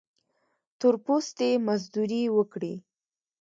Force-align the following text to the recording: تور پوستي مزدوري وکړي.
تور 0.79 0.95
پوستي 1.05 1.49
مزدوري 1.67 2.23
وکړي. 2.37 2.73